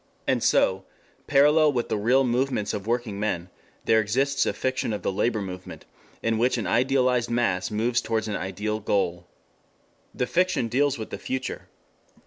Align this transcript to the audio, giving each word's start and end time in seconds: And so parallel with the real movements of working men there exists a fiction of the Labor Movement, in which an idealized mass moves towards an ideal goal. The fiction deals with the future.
And 0.25 0.41
so 0.43 0.83
parallel 1.27 1.73
with 1.73 1.89
the 1.89 1.97
real 1.99 2.23
movements 2.23 2.73
of 2.73 2.87
working 2.87 3.19
men 3.19 3.51
there 3.85 3.99
exists 3.99 4.47
a 4.47 4.53
fiction 4.53 4.93
of 4.93 5.03
the 5.03 5.11
Labor 5.11 5.43
Movement, 5.43 5.85
in 6.23 6.39
which 6.39 6.57
an 6.57 6.65
idealized 6.65 7.29
mass 7.29 7.69
moves 7.69 8.01
towards 8.01 8.27
an 8.27 8.35
ideal 8.35 8.79
goal. 8.79 9.27
The 10.15 10.25
fiction 10.25 10.69
deals 10.69 10.97
with 10.97 11.11
the 11.11 11.19
future. 11.19 11.67